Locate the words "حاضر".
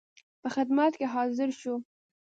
1.13-1.49